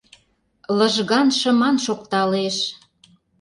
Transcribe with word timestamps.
Лыжган-шыман 0.77 1.75
шокталеш; 1.85 2.57